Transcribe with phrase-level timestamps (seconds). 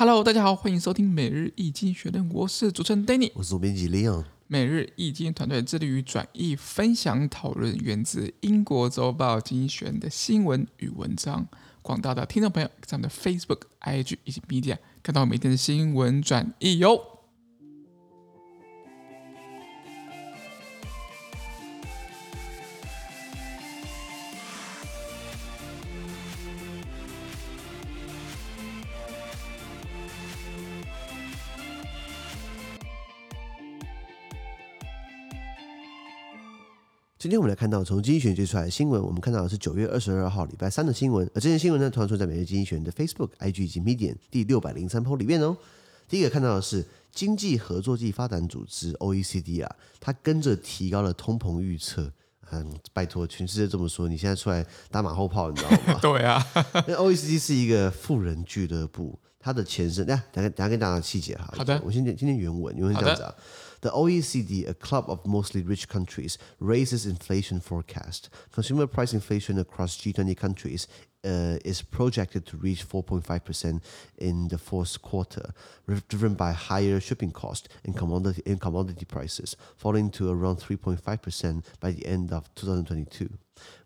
[0.00, 4.24] Hello，大家好，欢迎收听每日易经济学人，我是主持人 Danny，我是主编辑 Leon。
[4.46, 11.44] 每日易经团队致力于转译、分享、讨论源自英国周报《经济学人》的新闻与文章。
[11.82, 17.17] 广大的听众朋友，在我们的 Facebook、IG 以及 Media 看到每天的新闻转译哟。
[37.28, 45.54] 今天我们来看到从经济学最出来的新闻，我们看到的是九月二十二号礼拜三的新闻，而这些新闻呢，同样出在每日经济学的 Facebook、IG 以及 Medium 第六百零三 po 里面哦。
[46.08, 46.82] 第一个看到的是
[47.12, 52.10] 经济合作暨发展组织 OECD 啊，它跟着提高了通膨预测。
[52.50, 55.98] 嗯，拜托，全世界这么说，你现在出来打马后炮，你知道吗？
[56.00, 56.42] 对啊，
[56.88, 61.52] 因为 OECD 是一个富人俱乐部，它的前身，等下等下等下跟大家细节哈。
[61.54, 63.34] 好的，我先念今天原文，原文是这样子啊。
[63.80, 68.28] The OECD, a club of mostly rich countries, raises inflation forecast.
[68.50, 70.88] Consumer price inflation across G20 countries
[71.24, 73.82] uh, is projected to reach 4.5%
[74.18, 75.52] in the fourth quarter,
[76.08, 81.90] driven by higher shipping costs and commodity, and commodity prices, falling to around 3.5% by
[81.90, 83.28] the end of 2022.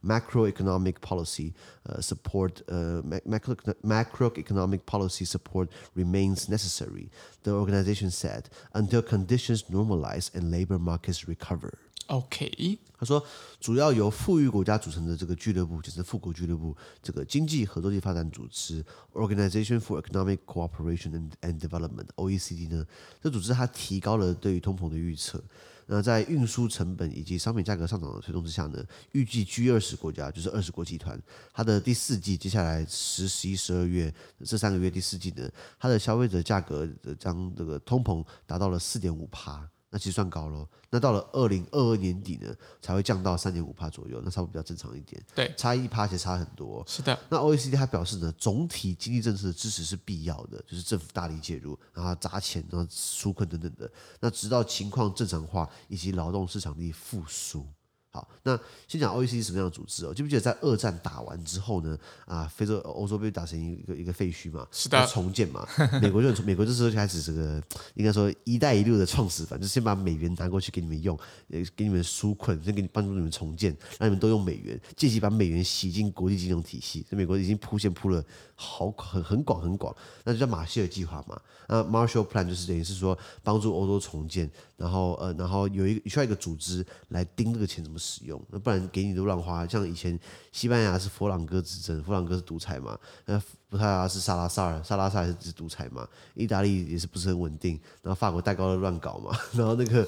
[0.04, 1.54] Macroeconomic policy
[1.88, 7.10] uh, support, uh, macro, macroeconomic policy support remains necessary,
[7.44, 11.78] the organization said, until conditions normalize and labor markets recover.
[12.12, 13.24] OK，他说，
[13.58, 22.86] 主要由富裕国家组成的这个俱乐部，就是富国俱乐部，这个经济合作暨发展组织 （Organization for Economic Cooperation and and Development，OECD） 呢，
[23.22, 25.42] 这组织它提高了对于通膨的预测。
[25.86, 31.18] 那在运输成本以及商品价格上涨的推动之下呢，预计 G 二十国家就是二十国集团，
[31.54, 34.12] 它的第四季接下来十、十一、十二月
[34.44, 36.86] 这三个月第四季呢，它的消费者价格
[37.18, 39.66] 将这个通膨达到了四点五趴。
[39.92, 40.66] 那其实算高喽。
[40.88, 45.22] 那到了二零二二年底呢，才会降到三点五帕左右，那差不多比较正常一点。
[45.34, 46.82] 对，差一趴其实差很多。
[46.88, 47.16] 是的。
[47.28, 53.90] 那 OECD 它表示呢，总体经济政策的支持是必要的，就是政府大力介入，然后砸钱，然后纾困等等的。
[54.18, 57.66] 那直到情况正常化以及劳动市场力复苏。
[58.14, 60.12] 好，那先讲 OECD 是什么样的组织哦？
[60.12, 61.98] 记不记得在二战打完之后呢？
[62.26, 65.66] 啊，非洲、欧洲被打成一个一个废墟嘛，是的，重建嘛。
[66.02, 67.62] 美国就从美国这时候就开始这个，
[67.94, 71.18] 应该说“一带一路”的创始反，就是先把美元拿过去给你们用，
[71.48, 77.00] 呃，给你们纾困，先给你帮助你们重建，让你们都用美元，借机把美元洗进国际金融体系。
[77.08, 78.22] 所以美国已经铺线铺了
[78.54, 81.40] 好很很广很广，那就叫马歇尔计划嘛。
[81.68, 89.64] 那 Marshall Plan 就是等于是说帮助欧洲重建，然后呃，然后有一个需要一个组织来盯这个钱怎么使用，那不然给你都乱花。
[89.66, 90.18] 像以前
[90.50, 93.40] 西班牙是佛朗哥执政，佛朗哥是独裁嘛，那
[93.70, 100.06] 葡萄牙是萨拉萨尔，萨拉萨尔是独裁嘛，意大利也是不是很稳定，然后法国戴高乐乱搞嘛， 然后那个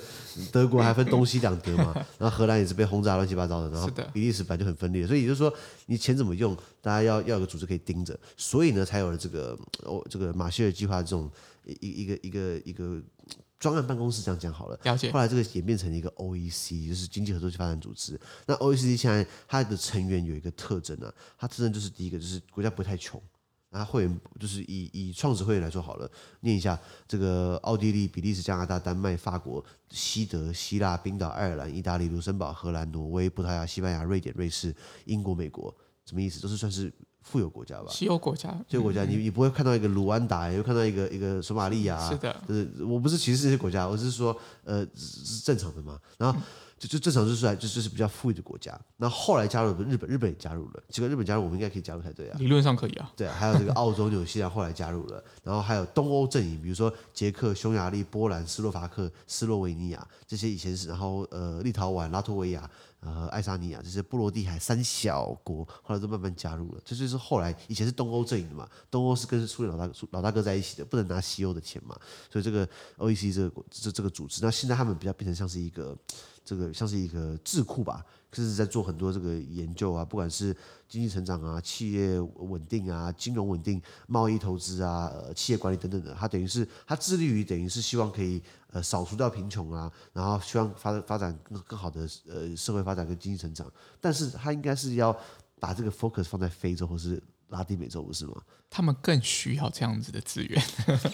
[0.52, 5.52] 德国还分东西两德嘛，然后荷兰也是被轰炸乱七八糟的，然后比利时本来就很分裂，所以也就是说
[5.86, 11.30] 你钱怎么用，大家要要有个组织可以盯着，所以呢才有了这个哦这个马歇尔计划这种
[11.64, 13.00] 一一个一个一个
[13.58, 15.10] 专案办公室这样讲好了，了解。
[15.10, 18.20] 后来这个演变成一个 OEC，就是经济合作及发展组织。
[18.46, 23.20] 那 OECD 现在它的成员有一个特征呢、啊，它特征就是第一个就是国家不太穷。
[23.70, 26.08] 那会员就是以以创始会员来说好了，
[26.40, 34.72] 念一下这个奥地利、比利时、加拿大、丹麦、法国、西德、希腊、冰岛、爱尔兰、意大利、卢森堡、荷兰、挪威、葡萄牙、西班牙、瑞典、瑞士、
[35.06, 36.40] 英国、美国，什么意思？
[36.40, 36.92] 都是算是
[37.24, 37.86] 富有国家吧？
[37.90, 45.98] 西欧国家，西欧国家，你你不会看到一个卢安达，也会看到一个一个索马利亚，是的，就是我不是歧视这些国家，我是说呃是正常的嘛。
[46.16, 46.38] 然后。
[46.76, 50.82] 就就正常就是来就就是比较富裕的国家，那后来加入的日本，日本也加入了。
[50.88, 52.36] 这个日本加入，我们应该可以加入才对啊。
[52.38, 53.10] 理论上可以啊。
[53.16, 62.68] 对啊，还有这个澳洲、纽西兰后来加入了，然后还有东欧阵营，比如说捷克、匈牙利、波兰、斯洛伐克、斯洛维尼亚这些以前是，然后呃立陶宛、拉脱维亚、
[63.04, 66.80] 呃爱沙尼亚这些波罗的海三小国，后来都慢慢加入了。
[66.84, 71.94] 这就是后来以前是东欧阵营的嘛，东欧是跟苏联老大老大哥在一起的，不能拿西欧的钱嘛，
[72.30, 75.96] 所以这个 O E C 这个这这个组织，那现在他们比较变成像是一个。
[76.46, 78.04] 这个像是一个智库吧，
[78.34, 80.54] 就是在做很多这个研究啊，不管是
[80.88, 88.42] 经济成长啊、企业稳定啊、金融稳定、贸易投资啊、呃、企业管理等等的，他等于是他致力于等于是希望可以
[88.72, 95.16] 呃扫除掉贫穷啊，然后希望发发展更更好的呃社会发展跟经济成长，但是他应该是要
[95.60, 97.22] 把这个 focus 放在非洲或是。
[97.54, 98.34] 拉丁美洲不是吗？
[98.68, 100.60] 他们更需要这样子的资源。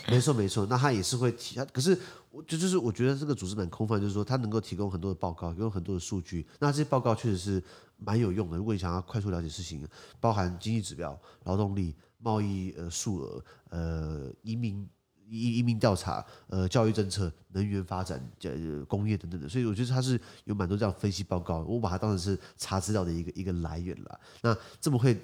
[0.08, 1.96] 没错没错，那他也是会提，可是
[2.30, 6.46] 我就就是我觉得这个组织蛮空泛，就是说他能够提供很多的报告，有很多的数据。
[6.58, 7.62] 那这些报告确实是
[7.98, 8.56] 蛮有用的。
[8.56, 9.86] 如果你想要快速了解事情，
[10.18, 14.88] 包含经济指标、劳动力、贸易呃数额、呃移民
[15.28, 24.20] 移移民调查、呃教育政策、能源发展、呃工业等等的，所以我觉得它是有蛮多这样分析报告，我把它当成是查资料的一个一个来源了。
[24.42, 25.16] 那这么会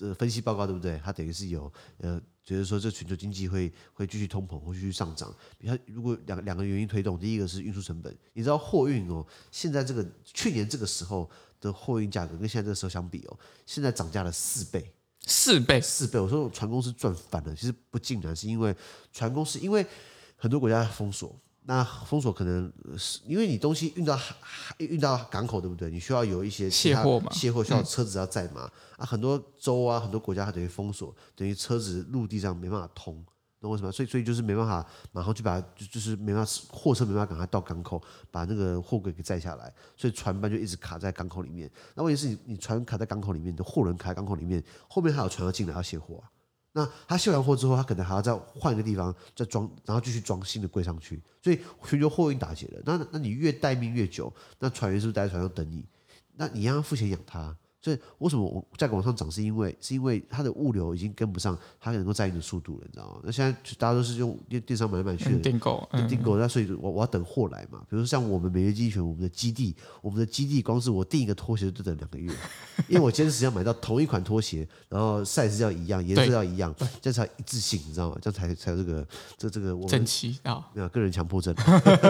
[0.00, 1.00] 呃分析报告对不对？
[1.04, 2.20] 它等于是有呃。
[2.44, 5.32] 觉得说这全球经济会会继续通膨，会继续上涨。
[5.56, 8.12] 比如如果两两个原因推动，第一个是运输成本。
[8.32, 11.30] 你知道货运哦，现在这个去年这个时候
[11.60, 14.92] 的货运价格跟现在这个时候相比哦，现在涨价了四倍，
[15.24, 16.18] 四倍，四倍。
[16.18, 18.74] 我说船公司赚翻了，其实不尽然是因为
[19.12, 19.86] 船公司，因为
[20.34, 21.38] 很多国家封锁。
[21.64, 25.88] 那封锁可能是因为你东西运到海运到港口，对不对？
[25.90, 27.30] 你需要有一些卸货嘛？
[27.30, 28.68] 卸货需要车子要载嘛？
[28.96, 33.24] 啊，很多州啊，很多国家它等于封锁，等于车子陆地上没办法通，
[33.60, 33.92] 那为什么？
[33.92, 41.70] 所以所以就是没办法马上去把就就是没办法货车没办法赶快到港口把那个货柜给载下来，所以船班就一直卡在港口里面。
[41.94, 46.26] 那问题是你你船卡在港口里面的货轮卡在港口里面，后面还有船要进来要卸货啊。
[46.72, 52.80] 那他卸完货之后，他可能还要再换一个地方再装，然后继续装新的柜上去，所以全球货运打结了。
[52.84, 55.86] 那那你越待命越久，那船员是不是待在船上等你？
[56.34, 57.54] 那你让他付钱养他。
[57.82, 59.28] 所以为什么我价格往上涨？
[59.28, 63.20] 是因为是因为它的物流已经跟不上它能够载运的速度了，你知道吗？
[63.24, 66.36] 那现在大家都是用电电商买来买去的订购，订购。
[66.36, 67.80] 那所以我我要等货来嘛。
[67.90, 72.32] 比如说像我们每日经济学，我们的基地，我们的基地光是我订一个拖鞋就等两个月，
[72.86, 78.18] 因为我坚持要买到同一款拖鞋，然后 size 要一样，颜色要一样，这样才一致性，你知道吗？
[78.22, 79.06] 这样才才有这个
[79.36, 81.52] 这这个我整齐啊，没有个人强迫症。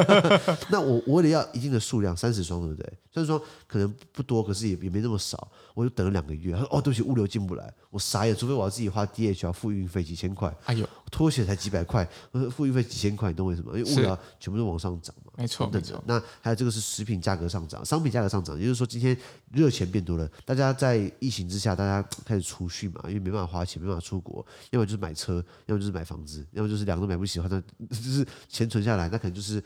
[0.71, 2.93] 那我我为了要一定的数量，三十双对不对？
[3.15, 5.51] 三十双可能不多，可是也也没那么少。
[5.75, 10.55] 我就等了两个月，他说：“哦，对不起，物流进不来。”我傻眼，除非我要自己花 DHL 付运费几千块。
[10.64, 12.09] 哎呦，拖鞋才几百块，
[12.50, 13.79] 付运费几千块，你懂为什么？
[13.79, 15.32] 因为物流全部都往上涨嘛。
[15.37, 16.03] 没错，没错。
[16.06, 19.17] 那还有这个是食品价格上涨，商品价格上涨，也就是说今天
[19.53, 27.61] 热钱变多了，大家在疫情之下，大家开始储蓄嘛，因为没办法花钱，没办法出国，要么就是买车，要么就是买房子，要么就是两个都买不起的话，那
[27.97, 29.62] 就是钱存下来，那可能就是。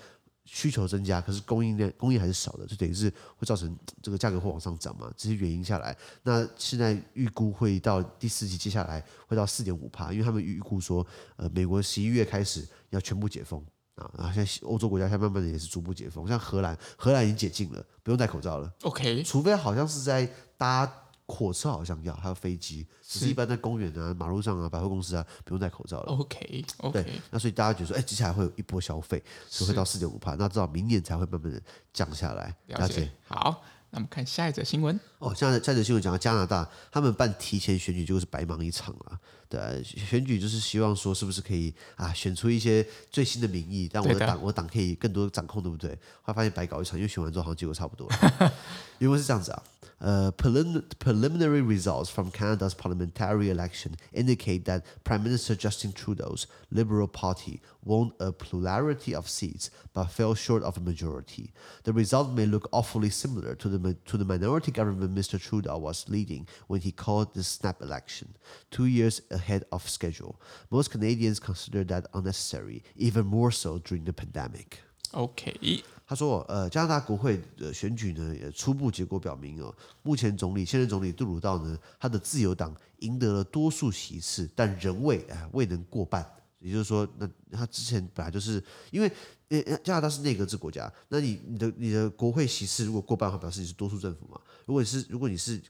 [0.47, 5.13] 需求增加，可是供应链供应还是少的，就等于是会造成这个价格会往上涨嘛。
[5.17, 11.07] 这些原因下来，那现在预估会到第四季，接下来会到四点五帕，因为他们预估说，
[11.37, 13.61] 呃，美国十一月开始要全部解封
[13.97, 18.73] 啊，然后现在欧洲国家现在慢慢的也是逐步解封，像荷兰，荷兰已经解禁了，不用戴口罩了。
[18.83, 20.27] OK，除非好像是在
[20.57, 21.03] 搭。
[21.27, 26.13] 火车好像要，还有飞机，只是一般在公园啊、马路上啊、百货公司啊，不用戴口罩了。
[26.13, 31.61] OK，OK，对，那所以大家觉得说，哎，接下来会有一波消费，所以会到四点五帕，那至少明年才会慢慢的
[31.93, 32.55] 降下来。
[32.67, 33.11] 了解。
[33.27, 34.99] 好，那我们看下一则新闻。
[35.19, 39.19] 哦，下一下一则新闻讲到加拿大，他们办提前选举就是白忙一场了。
[39.49, 45.91] 对，选举就是希望说，是不是可以啊，选出一些最新的民意，让我的党，我党可以更多掌控，对不对？
[46.23, 48.09] 后来发现白搞一场，因为选完之后好像结果差不多。
[48.09, 48.53] 了。
[48.99, 49.63] 因为是这样子啊。
[49.99, 58.13] Uh, preliminary results from Canada's parliamentary election indicate that Prime Minister Justin Trudeau's Liberal Party won
[58.21, 61.51] a plurality of seats but fell short of a majority.
[61.85, 65.41] The result may look awfully similar to the, to the minority government Mr.
[65.41, 68.37] Trudeau was leading when he called the snap election,
[68.71, 70.39] two years ahead of schedule.
[70.71, 74.81] Most Canadians consider that unnecessary, even more so during the pandemic.
[75.13, 86.25] OK，他说：“呃，加拿大国会的选举呢，也初步结果表明哦，目前总理现任总理杜鲁道呢，他的自由党赢得了多数席次，但仍未啊未能过半。
[86.59, 89.11] 也就是说，那他之前本来就是因为
[89.49, 94.41] 呃加拿大是内阁制国家，那你你的你的国会席次如果过半的话，表示你是多数政府嘛。
[94.65, 95.61] 如果你是如果你是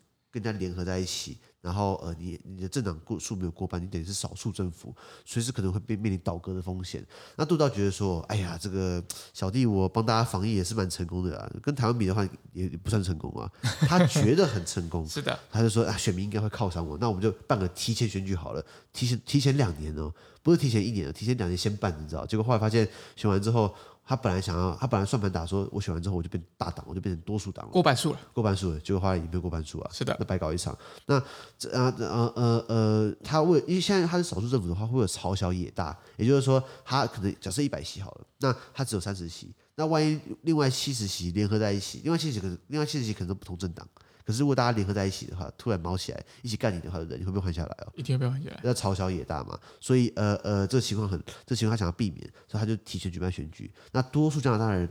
[0.40, 7.04] 跟人家联合在一起。”然后呃，你你的政党过数没有过半，你等于是少数政府，随时可能会被面临倒戈的风险。
[7.34, 9.02] 那杜道觉得说，哎呀，这个
[9.34, 13.50] 小弟我帮大家防疫也是蛮成功的啊，跟台湾比的话也不算成功啊。
[13.88, 20.14] 他觉得很成功， 是的，他就说啊，选民应该会犒赏我，那我们就办个提前选举好了，提前提前两年哦，
[20.44, 22.24] 不是提前一年，提前两年先办，你知道？
[22.24, 23.74] 结果后来发现选完之后。
[24.08, 30.78] 他本来想要，他本来算盘打说，我选完之后我就变大党，我就变成多数党了，过半数了，过半数了，结果后来也没有过半数啊，是的，那白搞一场。
[31.06, 31.20] 那
[31.58, 43.84] 这啊呃呃呃，他为因为现在他是少数政府的话，会有朝小野大，也就是说，他可能假设一百席好了，那他只有三十席，那万一另外七十席联合在一起，另外七十席可能另外七十席可能都不同政党。
[44.26, 47.92] 可是如果大家联合在一起的话，突然毛起来一起干你的话，人你会不会换下来哦？
[47.94, 48.60] 一定会被换下来。
[48.64, 51.16] 要朝小野大嘛，所以呃呃，这个情况很，
[51.46, 53.72] 这个情况他想要避免，所以他就提前举办选举。
[53.92, 54.88] 那多数加拿大人，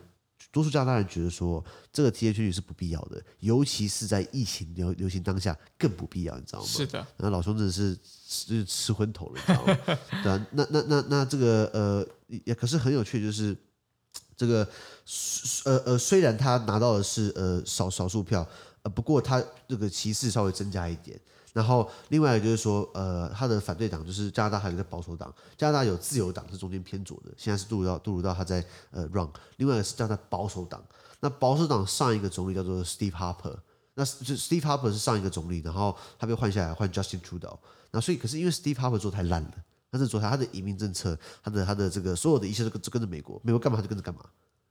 [0.54, 1.62] 多数加拿大人觉得说，
[1.92, 6.66] 这个提前选举是不必要的，尤其是在疫情流流行当下更不必要，你知道吗？
[6.66, 7.00] 是的。
[7.18, 7.94] 然后老兄真的是
[8.26, 9.78] 吃吃昏头了，你知道吗？
[10.24, 12.08] 对啊，那那那那这个呃，
[12.46, 13.54] 也可是很有趣，就是
[14.38, 14.66] 这个
[15.66, 18.48] 呃呃，虽然他拿到的是呃少少数票。
[18.86, 21.20] 呃不过他这个歧视稍微增加一点，
[21.54, 29.28] 然后另外一个就是说，呃，他的反对党就是加拿大还有一个保守党，加拿大有自由党是中间偏左的，现在是杜鲁道，杜鲁道他在呃 run，
[29.58, 30.80] 另外一个是加拿大保守党，
[31.20, 33.56] 那保守党上一个总理叫做 Steve Harper，
[33.96, 37.58] 那就 Steve Harper 是上一个总理，然后他被换下来换 Justin Trudeau，
[37.90, 39.54] 那所以可是因为 Steve Harper 做太烂了，
[39.92, 44.22] 他是做他他的移民政策，他的他的这个所有的一切都跟跟着美国，美国干嘛他就跟着干嘛。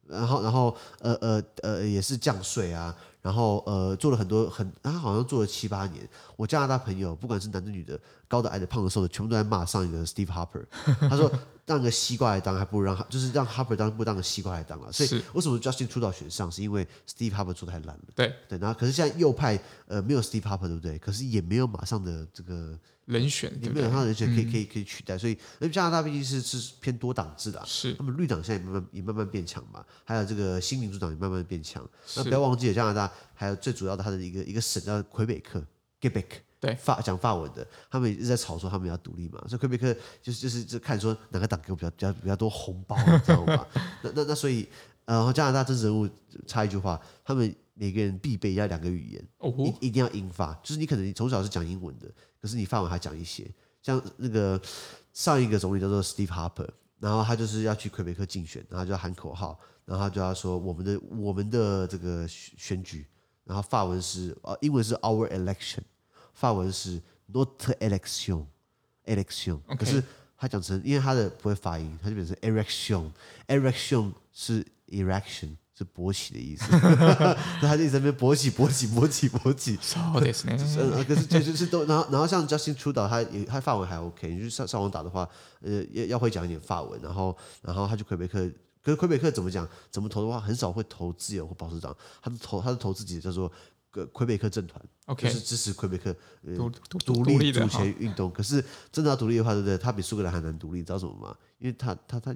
[0.06, 2.94] 然后，然后，呃呃呃，也是降税啊，
[3.24, 6.06] 然后呃，做了很多很，他好像做了七八年。
[6.36, 10.62] 我加拿大朋友，不管是男的女的，高的矮的胖的瘦的，全部都在骂上一个 Steve Harper。
[11.08, 11.32] 他说，
[11.64, 14.92] 让个西瓜来当，还不如让他，就是让 Harper 当，不如当个西瓜来当啊。
[14.92, 18.02] 所以为什么 Justin Trudeau 选上，是因为 Steve Harper 做的太烂了。
[18.14, 20.98] 对对，然后可是现在右派呃没有 Steve Harper 对不对？
[20.98, 22.78] 可是也没有马上的这个。
[23.06, 25.18] 人选也没有他人选可以可以可以取代？
[25.18, 27.92] 所以，因为加拿大毕竟是是偏多党制的，是。
[27.92, 31.86] 他们绿党现在也慢慢也慢慢变强嘛，还有这个新民主党也慢慢变强。
[32.16, 35.62] 那不要忘记了，加拿大还有最主要的，它的一个一个省叫魁北克
[36.00, 36.26] （Quebec），
[36.60, 39.42] 对，法讲法文的，他们一直在吵说他们要独立嘛。
[39.48, 43.66] 所以魁北克就是就是就看说哪个党给我比较比较比较多红包，你知道吗？
[44.02, 44.68] 那那那所以，
[45.04, 46.08] 呃，加拿大政治人物
[46.46, 52.08] 插一句话，他们每个人必备要两个语言，哦、一一定要英法，就是你可能从小是讲英文的，
[52.40, 53.50] 可是你法文还讲一些。
[53.82, 54.58] 像那个
[55.12, 56.68] 上一个总理叫做 Steve Harper，
[57.04, 63.06] 然后他就是要去魁北克竞选，然后就要喊口号，然后他就要说我们的我们的这个选举，
[63.44, 65.82] 然后法文是呃英文是 Our Election，
[66.32, 70.02] 法文是 Notre Election，Election，可是
[70.38, 75.56] 他讲成因为他的不会发音，他就变成 Erection，Erection 是 Erection。
[75.76, 76.66] 是勃起的意思，
[77.60, 81.04] 那他就一直在那边勃起勃起勃起勃起，好的是呢。
[81.04, 85.28] 可是就就是都，然后然后像 Justin Trudeau，他也他法文还 OK，你去上上网打的话，
[85.62, 88.48] 呃，要要会讲一点法文，然后然后他去魁北克，
[88.84, 89.68] 可是魁北克怎么讲？
[89.90, 93.50] 怎么投的话，很少会投自由或保守党，他是投他是投自己叫做
[93.90, 96.14] 个魁北克政团，OK，就是支持魁北克
[96.46, 96.54] 呃
[96.88, 98.30] 独独立主权运动。
[98.30, 99.76] 可是真的要独立的话，对不对？
[99.76, 101.36] 他比苏格兰还难独立，你知道什么吗？
[101.58, 102.32] 因为他他他。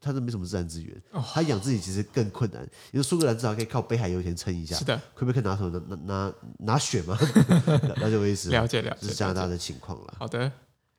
[0.00, 1.02] 他是没什么自然资源，
[1.32, 2.62] 他养自己其实更困难。
[2.92, 5.00] 因为苏格兰至少可以靠北海油田撑一下，是的。
[5.14, 7.18] 魁北克拿什么拿拿拿血吗？
[7.96, 8.50] 了解我意思？
[8.50, 10.14] 了解了解，这是加拿大的情况了。
[10.18, 10.50] 好的，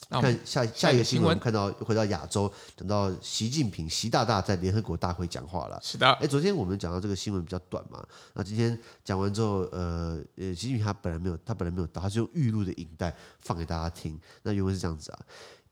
[0.10, 5.80] 看下下一个新闻，看到回到亚洲，等到习近平习大大在联合国大会讲话了。
[5.82, 14.20] 是的，哎，昨天我们讲到这个新闻比较短嘛，那今天讲完之后，呃呃，习近平他本来没有，他本来没有到，他是用预录的影带放给大家听。
[14.44, 15.20] 那原文是这样子啊。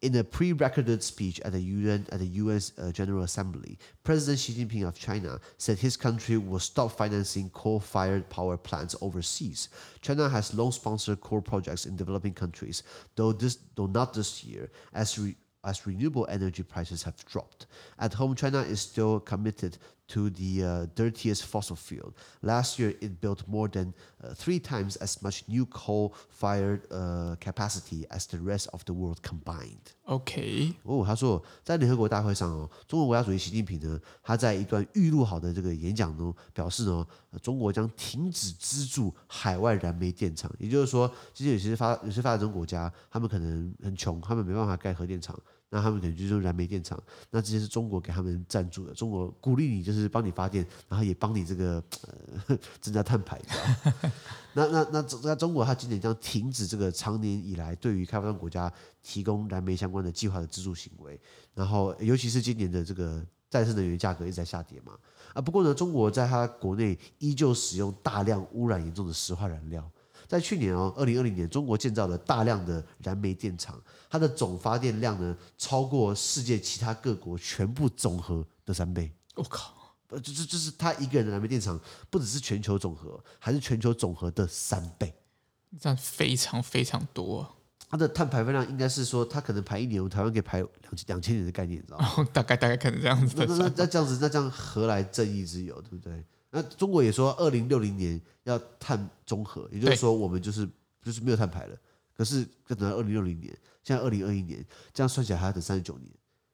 [0.03, 2.71] In a pre-recorded speech at the UN at the U.S.
[2.77, 8.29] Uh, General Assembly, President Xi Jinping of China said his country will stop financing coal-fired
[8.29, 9.69] power plants overseas.
[10.01, 12.83] China has long sponsored coal projects in developing countries,
[13.15, 17.65] though this though not this year, as re, as renewable energy prices have dropped.
[17.97, 22.13] At home, China is still committed to the uh, dirtiest fossil fuel.
[22.41, 28.05] Last year, it built more than uh, three times as much new coal-fired uh, capacity
[28.09, 29.93] as the rest of the world combined.
[30.05, 37.05] OK，哦，他说在联合国大会上哦，中国国家主席习近平呢，他在一段预录好的这个演讲中表示呢，
[37.41, 40.49] 中国将停止资助海外燃煤电厂。
[40.57, 45.37] 也就是说，其实有些发有些发展中国家，他们可能很穷，他们没办法盖核电厂。
[45.69, 46.97] 那他们可能就是用燃煤电厂，
[47.29, 51.83] 那这些是中国给他们赞助的，中国鼓励你就是帮你发电，然后也帮你这个
[52.47, 54.11] 呃 增加碳排，你知道
[54.53, 58.71] 那那那那中国它今年将停止这个长年以来对于开发中国家
[59.03, 61.19] 提供燃煤相关的计划的资助行为，
[61.53, 64.93] 然后尤其是今年的这个再生能源价格一直在下跌嘛，
[65.33, 69.89] 啊不过呢，中国在它国内依旧使用大量污染严重的石化燃料。
[70.27, 79.11] 在去年哦，二零二零年，中国建造了大量的燃煤电厂，它的总发电量呢，超过世界其他各国全部总和的三倍。
[79.35, 81.79] 我靠，呃，就是就是他一个人的燃煤电厂，
[82.09, 85.13] 不只是全球总和，还是全球总和的三倍，
[85.79, 87.55] 这样非常非常多。
[87.89, 90.71] 它的碳排放量应该是说，它可能排一年，我们台湾可以排两
[91.05, 92.27] 两千年的概念，你知道吗？
[92.33, 93.35] 大概大概可能这样子。
[93.37, 96.25] 那那那这样子，那这样何来正义之有，对不对？
[96.49, 100.67] 那中国也说，二零六零年要碳中和，也就是说，我们就是
[101.03, 101.77] 就是没有碳排了。
[102.15, 106.09] 可是，等到二零六零年，现在二零二一年，这样算起来还要等三十九年。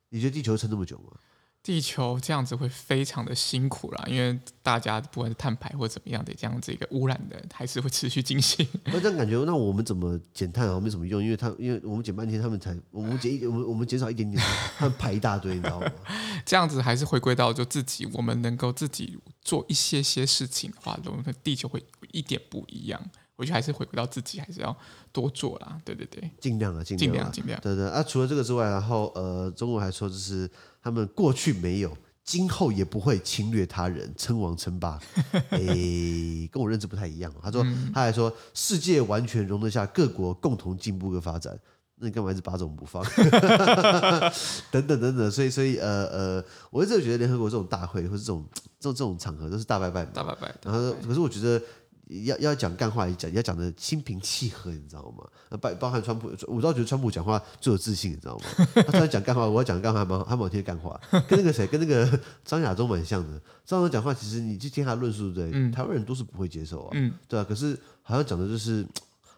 [0.10, 1.18] 你觉得地球撑那么久吗？
[1.64, 8.68] 地球这样子会非常的辛苦啦，因为大家不管是碳排或怎么样的这样子一个污染的，还是会持续进行。
[8.94, 10.78] 我这样感觉，那我们怎么减碳啊？
[10.78, 14.44] 没什么用，因为他因为我们减半天，他们才我们减一我们我们减少一点点，
[14.78, 15.90] 他们排一大堆，你知道吗？
[16.46, 23.02] 这样子还是回归到就自己，我们能够自己做一些些事情的话，我们的地球会一点不一样。
[23.44, 24.76] 我觉得还是回归到自己，还是要
[25.12, 25.78] 多做啦。
[25.84, 27.60] 对对对，尽量啊，尽量尽量，尽量。
[27.62, 30.50] 对对啊，除了这个之外，然后呃，中国还说就是
[30.82, 34.98] 他们过去没有，今后也不会侵略他人，称王称霸。
[35.50, 37.34] 诶、欸，跟我认知不太一样。
[37.42, 41.60] 他说，他还说，世界完全容得下各国共同进步和发展。
[41.98, 43.04] 那你干嘛一直把这种不放？
[44.72, 45.30] 等等等等。
[45.30, 48.46] 所以，所以，呃呃，我一直觉得联合国这种大会或者这种
[48.80, 50.54] 这种这种场合都是大拜拜，大拜拜。
[50.64, 51.62] 然后，可是我觉得。
[52.26, 55.58] 要要讲干话，也讲要讲的心平气和，你知道吗？
[55.58, 58.46] 包包含川普，我倒觉得川普讲话最有自信，你知道吗？
[58.76, 63.42] 他突然讲干话，我要讲干话还蛮还蛮听的干话，跟那个谁，跟那个 张亚中蛮像的。
[63.66, 67.46] 张亚中讲话，其实你去听他论述，对，嗯、台湾人都是不会接受啊，嗯、对啊。
[67.48, 68.86] 可是好像讲的就是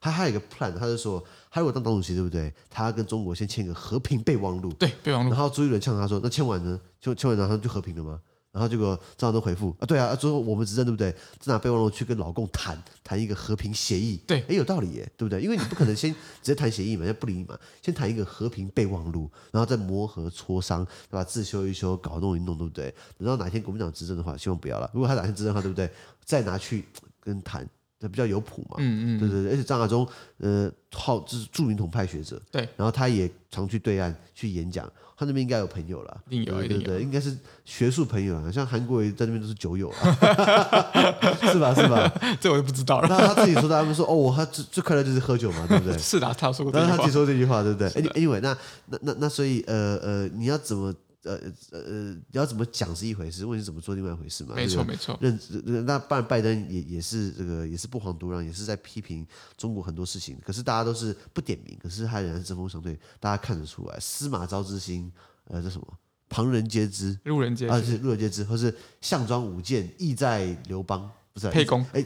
[0.02, 2.52] 他还有一个 plan，他就说他如果当党主席，对不对？
[2.70, 5.30] 他要跟中国先签一个和平备忘录，对，备忘录。
[5.30, 6.80] 然后朱一伦呛他说：“那签完呢？
[7.00, 8.20] 签签完然后就和平了吗？”
[8.56, 11.12] 然后结果张亚东回复啊，对啊，最后我们执政对不对？
[11.42, 15.42] 就拿备忘录去跟老共谈谈一个和平协议，对，哎，有道理耶，对不对？
[15.42, 16.10] 因为你不可能先
[16.42, 21.24] 直接谈协议嘛，人家不理你嘛，先谈一个和平备忘录，然后再磨合磋商，对吧？
[21.26, 22.96] 自修一修，搞弄一弄，对不对？
[23.18, 24.90] 等到哪天国民党执政的话，希望不要了。
[24.94, 25.92] 如果他哪天执政的话，对不对？
[26.24, 26.86] 再拿去
[27.20, 27.68] 跟谈，
[28.00, 29.52] 这比较有谱嘛，嗯嗯，对对对。
[29.52, 30.08] 而且张亚中，
[30.40, 34.92] 呃，好，就是著名统派学者，对，然后他也常去对岸去演讲。
[35.18, 37.34] 他那边应该有朋友了，一定有，对对对，应该是
[37.64, 40.12] 学术朋友啊，像韩国瑜在那边都是酒友啊，
[41.54, 41.74] 是吧？
[41.74, 42.12] 是吧？
[42.42, 43.08] 这我就不知道了。
[43.08, 45.96] 那他自己说的，他们说哦，他最最快乐就是喝酒嘛，对不对？
[45.98, 46.72] 是的，他说过。
[46.74, 47.88] 但是他自己说这句话，对不对？
[47.88, 50.94] 哎，Anyway，那那那那所以呃呃，你要怎么？
[51.26, 51.34] 呃
[51.72, 54.56] 呃呃，你要怎么讲是一回事，问题怎么做另外一回事嘛？
[54.56, 55.18] 没错没错。
[55.20, 59.26] 认那当然，拜登也也是这个也是不遑多让，也是在批评
[59.58, 60.38] 中国很多事情。
[60.46, 65.12] 可是大家都是不点名，可是他仍然是针锋相对，大家看得出来，司马昭之心，
[65.46, 65.88] 呃，这什么
[66.30, 71.86] 旁人皆知，路人皆知，啊是路人皆知，或是项庄舞剑，意在刘邦，不是沛公？
[71.94, 72.06] 哎，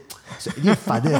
[0.58, 1.18] 你烦的，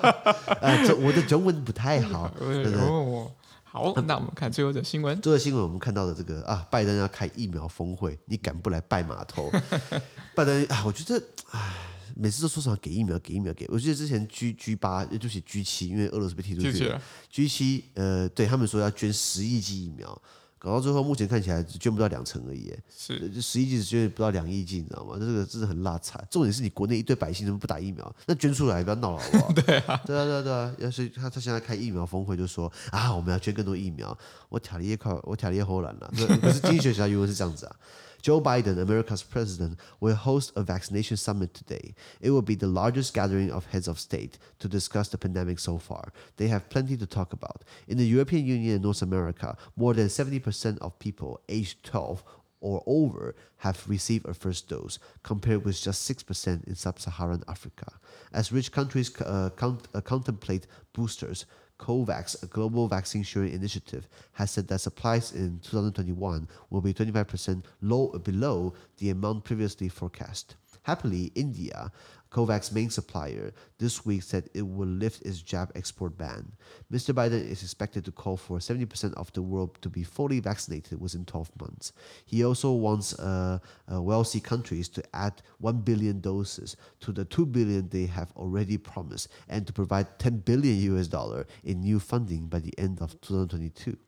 [0.60, 3.32] 呃，这我的中文不太好， 对不对？
[3.72, 5.18] 好，那我们看最后的新闻。
[5.22, 9.50] 最后的新闻，我们看到的这个啊，拜登要开疫苗峰会，你敢不来拜码头？
[10.36, 11.74] 拜登啊，我觉得，唉，
[12.14, 13.66] 每次都说什么给疫苗，给疫苗，给。
[13.70, 17.00] 我记得之前 G G 八，也就是 G 七，因为俄罗斯被踢出去了。
[17.30, 20.20] G 七，呃，对他们说要捐十亿剂疫苗。
[20.62, 22.72] 搞到最后，目前看起来只捐不到两成而已。
[22.96, 25.16] 是，就十亿剂只捐不到两亿剂，你知道吗？
[25.18, 26.24] 这个真的很拉惨。
[26.30, 28.14] 重点是你国内一堆百姓怎么不打疫苗？
[28.26, 29.52] 那捐出来不要闹了，好不好？
[29.66, 30.74] 对啊，对啊，对啊，对啊。
[30.78, 34.16] 要是他他现在开疫苗峰会，就说啊，我们要捐更多疫苗。
[34.48, 36.08] 我挑了一块，我挑了一荷兰了。
[36.40, 37.74] 可是经济学家语文是这样子啊。
[38.22, 41.94] Joe Biden, America's president, will host a vaccination summit today.
[42.20, 45.76] It will be the largest gathering of heads of state to discuss the pandemic so
[45.76, 46.12] far.
[46.36, 47.64] They have plenty to talk about.
[47.88, 52.22] In the European Union and North America, more than 70% of people aged 12
[52.60, 57.94] or over have received a first dose, compared with just 6% in sub Saharan Africa.
[58.32, 61.44] As rich countries uh, uh, contemplate boosters,
[61.82, 67.64] COVAX, a global vaccine sharing initiative, has said that supplies in 2021 will be 25%
[67.80, 70.54] low, below the amount previously forecast.
[70.84, 71.90] Happily, India,
[72.32, 76.52] COVAX main supplier, this week said it will lift its jab export ban.
[76.90, 77.14] Mr.
[77.14, 81.26] Biden is expected to call for 70% of the world to be fully vaccinated within
[81.26, 81.92] 12 months.
[82.24, 83.58] He also wants uh,
[83.92, 88.78] uh, wealthy countries to add 1 billion doses to the 2 billion they have already
[88.78, 93.20] promised and to provide 10 billion US dollar in new funding by the end of
[93.20, 93.98] 2022.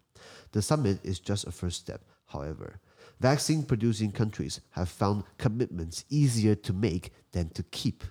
[0.52, 2.80] The summit is just a first step, however.
[3.20, 8.02] Vaccine producing countries have found commitments easier to make than to keep.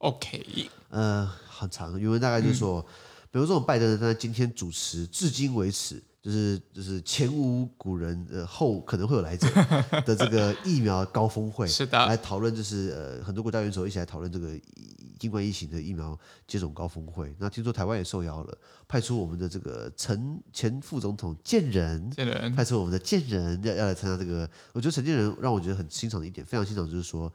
[0.00, 2.84] OK，呃，很长，原文大概就是说，嗯、
[3.30, 9.46] 比如说我们拜登在今天主持，至今为止就是就是前无古人，呃，后可能会有来者
[10.06, 14.58] 的这个疫苗高峰会，是的，来讨论就是呃很多国家元首一起来讨论这个
[15.20, 17.34] 新冠疫情的疫苗接种高峰会。
[17.38, 18.58] 那听说台湾也受邀了，
[18.88, 24.48] 派出我们的这个陈前副总统建仁，建仁派出我们的建仁要要来参加这个。
[24.72, 27.30] 我觉得陈建仁让我觉得很欣赏的一点，非常欣赏就是说。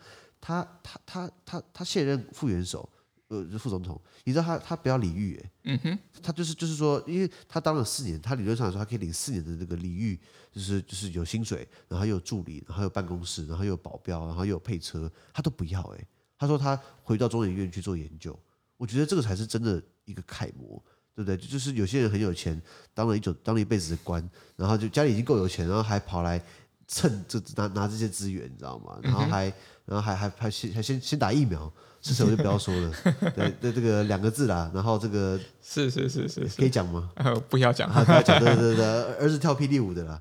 [0.46, 2.88] 他他他他他卸任副元首，
[3.30, 10.20] 呃，副总统，你知道他他不要礼遇，哎，嗯哼，他就是就是说，因为他当了四年，他理论上来说，他可以领四年的那个礼遇，
[10.52, 18.40] 就是就是有薪水，然后又有助理，然后有办公室，然后又有保镖，然后又有配车，他都不要，哎，他说他回到中研院去做研究，
[18.78, 20.80] 我觉得这个才是真的一个楷模，
[21.16, 21.36] 对不对？
[21.36, 22.62] 就是有些人很有钱，
[22.94, 26.40] 当了一种当了一辈子的官，然后就家里已经够有钱，然后还跑来
[26.88, 28.98] 蹭这拿拿这些资源，你知道吗？
[29.02, 29.54] 然后还。
[29.88, 31.72] 然后还还还先还先先打疫苗，
[32.02, 32.92] 是谁我就不要说了。
[33.36, 34.72] 对对，这个两个字啦。
[34.74, 37.12] 然后这个是是是是，可以讲吗？
[37.18, 38.40] 呃，不要讲，不要讲。
[38.44, 38.84] 对对对，
[39.22, 40.20] 儿子跳霹雳舞的啦。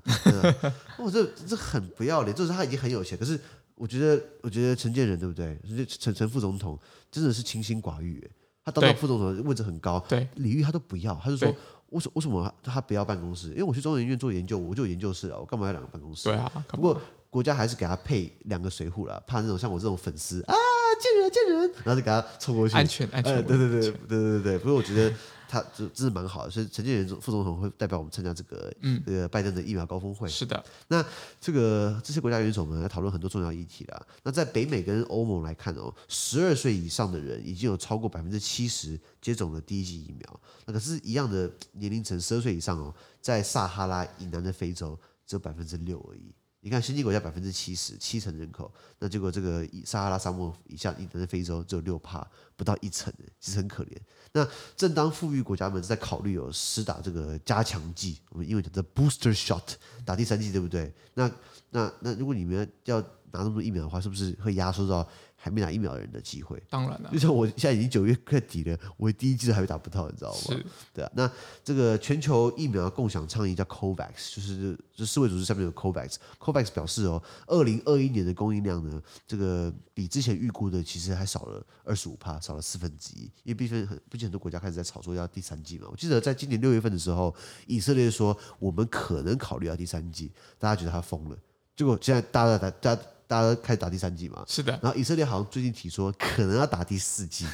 [0.99, 3.39] 我这这很不要脸，就是他已经很有钱，可是
[3.73, 5.59] 我觉得我觉得陈建仁对不对？
[5.87, 8.23] 陈陈副总统真的是清心寡欲。
[8.63, 11.51] 他当到副总统位置很高，对礼遇他都不要，他就说
[11.89, 13.49] 为什为什么他不要办公室？
[13.49, 16.29] 因为我去中研院做研究，我就有研究室啊，我干嘛要两个办公室？
[16.29, 16.99] 对啊，不过。
[17.27, 20.55] 国家还是给他配两个水户啦，怕那种像我这种粉丝啊，
[21.01, 25.13] 见人见人，然后就给他冲过去，安全安全，对对对对对对，不过我觉得。
[25.47, 30.27] 他这这是蛮好的，所以陈建仁副总统会代表我们参加这个嗯这个拜登的疫苗高峰会。
[30.27, 31.03] 是的，那
[31.39, 34.07] 这个这些国家元首们来讨论很多重要议题啦。
[34.23, 40.39] 那在北美跟欧盟来看哦，十二岁以上的人已经有超过百分之七十接种了第一剂疫苗。
[40.65, 46.33] 那可是，一样的年龄层，十二岁以上哦，在撒哈拉以南的非洲只有百分之六而已。
[46.65, 53.95] 你看，新进国家百分之七十七成人口，那结果这个撒哈拉沙漠以下印度的非洲只有六帕，不到一成，其实很可怜。
[54.31, 54.43] 那
[54.75, 60.91] 正当富裕国家们在考虑有施打这个加强剂，我们英文叫做 booster shot，打第三剂，对不对？
[61.13, 61.31] 那
[61.69, 65.07] 那那如果你们要拿那么多疫苗的话，是不是会压缩到？
[65.35, 67.09] 还没打疫苗的人的机会，当然了。
[67.11, 70.39] 就像我现在已经九月快底了，我第一季都还没打不到，你知道吗？
[70.47, 71.11] 是，对啊。
[71.13, 71.31] 那
[71.63, 76.15] 这个全球疫苗共享倡议叫 COVAX，就是就世卫组织上面有 COVAX。
[76.39, 83.25] COVAX 表示哦，二零二一年的供应量呢，这个比之前预估的其实还少了二十五帕，少了四分之一。
[83.43, 85.87] 因为毕竟很，毕竟很多国家开始在炒作要第三季嘛。
[85.91, 87.35] 我记得在今年六月份的时候，
[87.67, 91.37] 以色列说我们可能考虑要第三季，大家觉得他疯了。
[91.75, 93.01] 结果现在大家在大家。
[93.27, 94.43] 大家都开始打第三剂嘛？
[94.47, 94.71] 是的。
[94.81, 97.45] 然后以色列好像最近提说可能要打第四剂，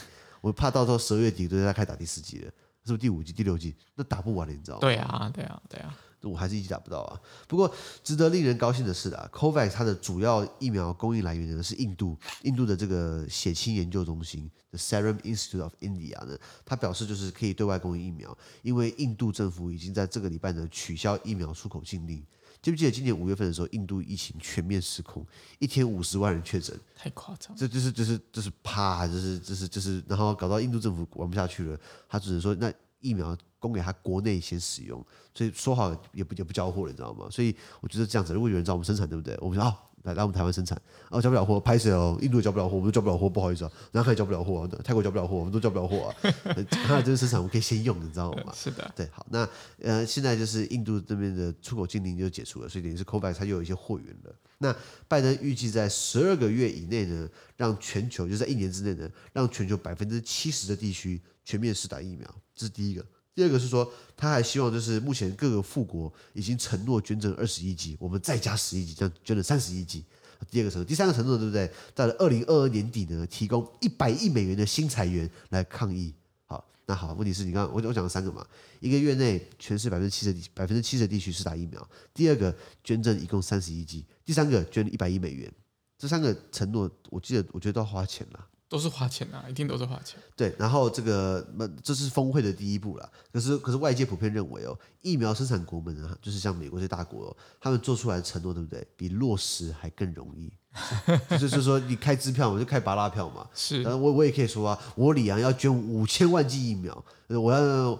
[0.42, 2.46] 我怕到时候十二月底都在开始打第四剂了，
[2.84, 3.76] 是不是第五剂、第六剂？
[3.96, 4.82] 那打不完了，你知道吗？
[4.82, 5.98] 对啊，对啊，对啊。
[6.24, 7.20] 我还是一剂打不到啊。
[7.48, 22.24] 不过值得令人高兴的是啊，COVAX 它的主要疫苗供应来源呢是印度，印度的这个血清研究中心 The Serum Institute of India 呢，它表示就是可以对外供应疫苗，因为印度政府已经在这个礼拜呢取消疫苗出口禁令。
[22.62, 25.26] 记不记得今年五月份的时候，印度疫情全面失控，
[25.58, 27.56] 一天五十万人确诊，太夸张。
[27.56, 37.28] 这就是就是就是啪，就是就是就是，然后搞到印度政府玩不下去了，他只能说那疫苗供给他国内先使用，所以说好也不也不交货了，你知道吗？
[37.32, 39.36] 所以我觉得这样子，如果有人找我们生产，对不对？
[39.42, 39.91] 我们说好。
[40.04, 46.16] 来来我们台湾生产，哦交不了货，拍谁哦，印度也交不了货，我们都交不了货，不好意思啊，南海交不了货，泰国交不了货，我们都交不了货啊。
[46.88, 48.54] 它的这个生产我们可以先用，你知道吗？
[48.56, 49.48] 是的，对，好，那
[49.82, 54.36] 呃现在就是印度这边的出口禁令就解除了，所以等于是 COVAX 它又有一些货源了。
[54.58, 54.76] 那
[55.08, 63.04] 拜登预计在十二个月以内呢，让全球就是在一年之内呢，让全球百分之七十的地区全面施打疫苗，这是第一个。
[63.34, 70.04] 第二个是说，他还希望就是目前各个富国已经承诺捐赠二十亿剂，我们再加十亿剂，这样捐了三十亿剂。
[70.50, 71.72] 第二个承诺，第三个承诺，对不对？
[71.96, 76.14] 到了二零二二年底呢，提供一百亿美元的新财源来抗疫。
[76.46, 78.46] 好，那好，问题是你刚刚我我讲了三个嘛，
[78.80, 81.88] 一个月内全市百分之七十的百分之七十地区施打疫苗。
[82.14, 85.50] 第二个捐赠一共三十亿剂，第三个捐了一百亿美元。
[85.98, 88.48] 这三个承诺，我记得我觉得都要花钱了。
[88.72, 90.18] 都是花钱啊，一定都是花钱。
[90.34, 93.12] 对，然后这个那这是峰会的第一步啦。
[93.34, 98.88] 可是可是外界普遍认为哦，疫苗生产国们啊，就是像美国这些大国哦，他们做出来的承诺，对不对？
[98.96, 100.54] 比落实还更容易。
[101.38, 103.46] 就是说，你开支票，我就开拔拉票嘛。
[103.54, 107.60] 是，然后我我也可以说啊，我李阳要捐五千万剂疫苗，我要，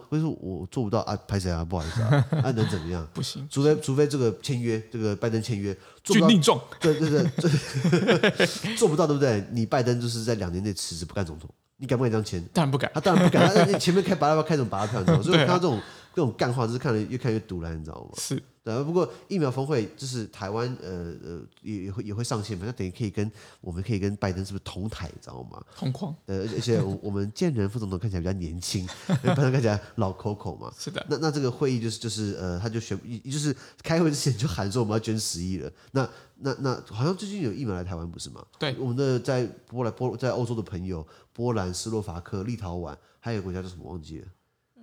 [0.10, 1.66] 我说我做不到啊，拍谁啊？
[1.66, 3.06] 不好意思啊， 那、啊、能怎么样？
[3.14, 9.44] 不行，除非除非这个签约，这个拜登签约，军令状，对 对对，做不到对不对？
[9.52, 12.42] 你拜登就是在两年内辞职不干总统，你敢不敢这样签？
[12.54, 13.54] 当然不敢，他当然不敢。
[13.54, 15.24] 他你前面开拔拉票，开这种芭乐票，你知道吗？
[15.24, 15.80] 所以我看到这种。
[16.14, 18.10] 这种干话，就是看了越看越堵了，你知道吗？
[18.18, 18.84] 是，对。
[18.84, 25.64] 不过疫苗峰会就是台湾，呃呃，也也会也会上线嘛，那等于可以跟我们可以跟拜登是不是同台，你知道吗？
[25.76, 26.16] 同框。
[26.26, 30.72] 呃，而且我我们建仁副总统看起来比较年轻，拜登看起来老 Coco 嘛。
[30.78, 31.06] 是的。
[31.10, 35.72] 那那这个会议就是就是呃，他就宣，就是开会之前就喊说我们要捐十亿了。
[35.92, 36.08] 那
[36.44, 38.46] 那那好像最近有疫苗来台湾不是吗？
[38.60, 38.76] 对。
[38.80, 44.28] 我们的在波兰波在欧洲的朋友，波兰、斯洛伐克、立陶宛，还有一个国家叫什么忘记了？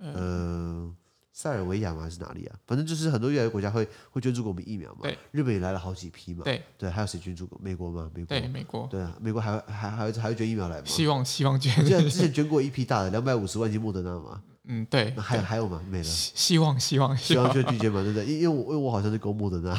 [0.01, 0.13] 嗯。
[0.13, 0.95] 呃
[1.31, 2.01] 塞尔维亚吗？
[2.01, 2.55] 还是哪里啊？
[2.67, 5.01] 反正就是很多越来越国家会会捐助给我们疫苗嘛。
[5.03, 6.43] 对，日本也来了好几批嘛。
[6.43, 7.59] 对对，还有谁捐助过？
[7.63, 8.09] 美国吗？
[8.13, 8.27] 美国。
[8.27, 8.87] 对，美国。
[8.91, 10.83] 对啊，美国还还还还会捐疫苗来吗？
[10.85, 11.73] 希望希望捐。
[11.83, 14.41] 之前之前捐过一批大的，两百五十万剂莫德纳嘛。
[14.65, 15.13] 嗯，对。
[15.15, 15.81] 那还有还有吗？
[15.89, 16.03] 没了。
[16.03, 18.25] 希望希望希望捐拒绝嘛，对不对？
[18.25, 19.77] 因因为我因为我好像是勾莫德纳，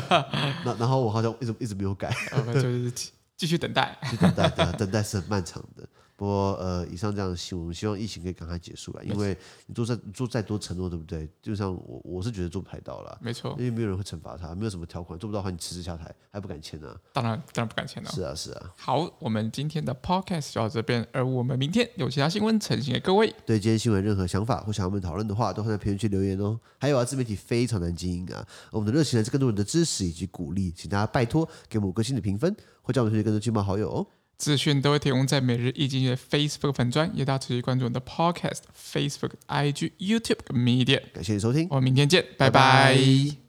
[0.64, 2.14] 那然后我好像一直一直没有改，
[2.54, 2.90] 就是
[3.36, 5.88] 继续等待，继续等待， 等等待是很漫长的。
[6.18, 9.04] 不过，呃，以上这样的新闻，我们希望疫情可以赶快结束了。
[9.04, 11.28] 因为你做再做再多承诺，对不对？
[11.40, 13.16] 就像我，我是觉得做不太到了。
[13.22, 16.98] 没错，因为没有人会惩罚他，没有什么条款，做不到的话，你辞职下台还不敢签呢、啊。
[17.12, 18.10] 当然，当然不敢签了。
[18.10, 18.74] 是啊，是啊。
[18.76, 23.32] 好，我们今天的 podcast 就到这边，而我们明天有其他新闻呈现给各位。
[23.46, 26.58] 对今天新闻任何想法或想要我们讨论的话，都会在评论区留言哦。
[26.80, 34.06] 还有啊，自媒体非常难经营啊，我们的热情来自更多人的支持以及鼓励，请大家拜托给我们五颗星的评分，或叫我们推荐更多亲朋好友哦。
[34.38, 41.02] 资讯都会提供在每日一经济的 Facebook 粉专，也大家持续关注我们的 Podcast、Facebook、IG、YouTube 跟 Media。
[41.12, 42.94] 感谢你收听，我们明天见，拜拜。
[42.94, 43.47] 拜拜。